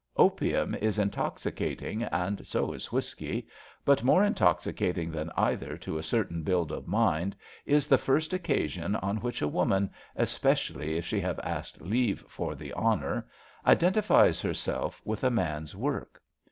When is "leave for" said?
11.83-12.55